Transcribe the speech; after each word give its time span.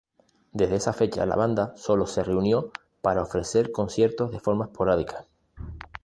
Desde 0.51 0.77
esa 0.77 0.93
fecha 0.93 1.27
la 1.27 1.35
banda 1.35 1.73
solo 1.77 2.07
se 2.07 2.23
reunió 2.23 2.71
para 3.03 3.21
ofrecer 3.21 3.71
conciertos 3.71 4.31
de 4.31 4.39
forma 4.39 4.65
esporádica. 4.65 5.27